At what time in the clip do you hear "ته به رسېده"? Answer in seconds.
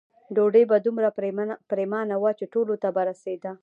2.81-3.51